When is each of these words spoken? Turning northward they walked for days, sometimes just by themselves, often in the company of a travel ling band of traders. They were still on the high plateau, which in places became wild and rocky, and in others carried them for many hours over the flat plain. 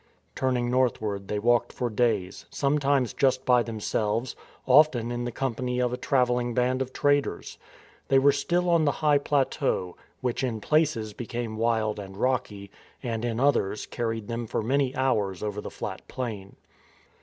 Turning 0.33 0.71
northward 0.71 1.27
they 1.27 1.37
walked 1.37 1.71
for 1.71 1.87
days, 1.87 2.47
sometimes 2.49 3.13
just 3.13 3.45
by 3.45 3.61
themselves, 3.61 4.35
often 4.65 5.11
in 5.11 5.25
the 5.25 5.31
company 5.31 5.79
of 5.79 5.93
a 5.93 5.95
travel 5.95 6.37
ling 6.37 6.55
band 6.55 6.81
of 6.81 6.91
traders. 6.91 7.59
They 8.07 8.17
were 8.17 8.31
still 8.31 8.67
on 8.67 8.85
the 8.85 8.93
high 9.05 9.19
plateau, 9.19 9.95
which 10.19 10.43
in 10.43 10.59
places 10.59 11.13
became 11.13 11.55
wild 11.55 11.99
and 11.99 12.17
rocky, 12.17 12.71
and 13.03 13.23
in 13.23 13.39
others 13.39 13.85
carried 13.85 14.27
them 14.27 14.47
for 14.47 14.63
many 14.63 14.95
hours 14.95 15.43
over 15.43 15.61
the 15.61 15.69
flat 15.69 16.07
plain. 16.07 16.55